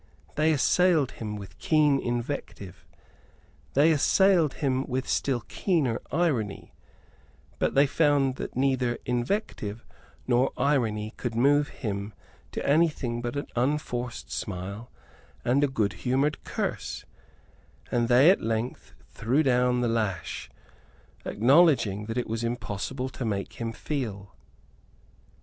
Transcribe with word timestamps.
They 0.35 0.51
assailed 0.51 1.11
him 1.11 1.35
with 1.35 1.59
keen 1.59 1.99
invective; 1.99 2.87
they 3.75 3.91
assailed 3.91 4.55
him 4.55 4.83
with 4.87 5.07
still 5.07 5.41
keener 5.41 6.01
irony; 6.11 6.73
but 7.59 7.75
they 7.75 7.85
found 7.85 8.37
that 8.37 8.55
neither 8.55 8.97
invective 9.05 9.85
nor 10.25 10.53
irony 10.57 11.13
could 11.17 11.35
move 11.35 11.67
him 11.67 12.15
to 12.51 12.67
any 12.67 12.89
thing 12.89 13.21
but 13.21 13.35
an 13.35 13.45
unforced 13.55 14.31
smile 14.31 14.89
and 15.45 15.63
a 15.63 15.67
goodhumoured 15.67 16.43
curse; 16.45 17.05
and 17.91 18.07
they 18.07 18.31
at 18.31 18.41
length 18.41 18.95
threw 19.11 19.43
down 19.43 19.81
the 19.81 19.87
lash, 19.87 20.49
acknowledging 21.25 22.05
that 22.07 22.17
it 22.17 22.25
was 22.25 22.43
impossible 22.43 23.09
to 23.09 23.23
make 23.23 23.61
him 23.61 23.71
feel. 23.71 24.35